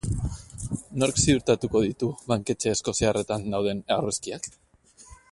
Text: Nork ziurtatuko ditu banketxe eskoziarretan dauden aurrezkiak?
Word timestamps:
Nork 1.01 1.19
ziurtatuko 1.23 1.81
ditu 1.83 2.09
banketxe 2.33 2.73
eskoziarretan 2.77 3.45
dauden 3.57 3.83
aurrezkiak? 3.97 4.49